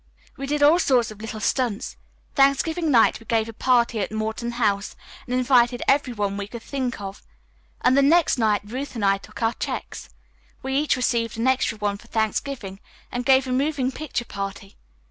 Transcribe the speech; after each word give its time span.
We 0.35 0.47
did 0.47 0.63
all 0.63 0.79
sorts 0.79 1.11
of 1.11 1.21
little 1.21 1.39
stunts. 1.39 1.95
Thanksgiving 2.33 2.89
night 2.89 3.19
we 3.19 3.27
gave 3.27 3.47
a 3.47 3.53
party 3.53 3.99
at 3.99 4.11
Morton 4.11 4.53
House 4.53 4.95
and 5.27 5.35
invited 5.35 5.83
every 5.87 6.11
one 6.11 6.37
we 6.37 6.47
could 6.47 6.63
think 6.63 6.99
of, 6.99 7.21
and 7.81 7.95
the 7.95 8.01
next 8.01 8.39
night 8.39 8.61
Ruth 8.65 8.95
and 8.95 9.05
I 9.05 9.19
took 9.19 9.43
our 9.43 9.53
checks, 9.53 10.09
we 10.63 10.75
each 10.75 10.95
received 10.95 11.37
an 11.37 11.45
extra 11.45 11.77
one 11.77 11.99
for 11.99 12.07
Thanksgiving, 12.07 12.79
and 13.11 13.27
gave 13.27 13.45
a 13.45 13.51
moving 13.51 13.91
picture 13.91 14.25
party. 14.25 14.75